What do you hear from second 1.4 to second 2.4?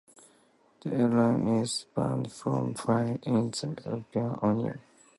is banned